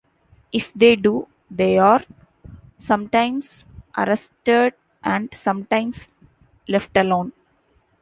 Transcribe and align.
If 0.51 0.73
they 0.73 0.95
do, 0.95 1.27
they 1.51 1.77
are 1.77 2.03
sometimes 2.79 3.67
arrested 3.95 4.73
and 5.03 5.29
sometimes 5.31 6.09
left 6.67 6.97
alone. 6.97 7.33